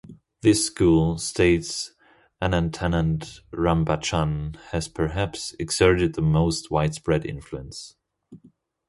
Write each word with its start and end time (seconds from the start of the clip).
This 0.41 0.65
school, 0.65 1.19
states 1.19 1.93
Anantanand 2.41 3.41
Rambachan, 3.51 4.55
has 4.71 4.87
"perhaps 4.87 5.55
exerted 5.59 6.15
the 6.15 6.23
most 6.23 6.71
widespread 6.71 7.23
influence". 7.23 7.93